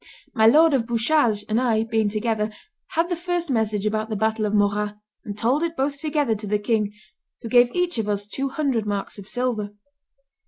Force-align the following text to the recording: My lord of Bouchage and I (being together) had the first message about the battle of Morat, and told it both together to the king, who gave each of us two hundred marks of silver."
My 0.33 0.47
lord 0.47 0.73
of 0.73 0.87
Bouchage 0.87 1.43
and 1.47 1.61
I 1.61 1.83
(being 1.83 2.09
together) 2.09 2.51
had 2.93 3.07
the 3.07 3.15
first 3.15 3.51
message 3.51 3.85
about 3.85 4.09
the 4.09 4.15
battle 4.15 4.47
of 4.47 4.53
Morat, 4.55 4.95
and 5.25 5.37
told 5.37 5.61
it 5.61 5.77
both 5.77 5.99
together 5.99 6.33
to 6.37 6.47
the 6.47 6.57
king, 6.57 6.91
who 7.43 7.49
gave 7.49 7.69
each 7.75 7.99
of 7.99 8.09
us 8.09 8.25
two 8.25 8.49
hundred 8.49 8.87
marks 8.87 9.19
of 9.19 9.27
silver." 9.27 9.75